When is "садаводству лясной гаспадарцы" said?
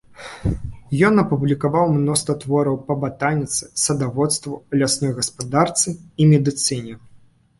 3.83-5.89